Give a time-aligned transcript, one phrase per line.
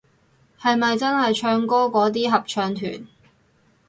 [0.59, 3.05] 係咪真係唱歌嗰啲合唱團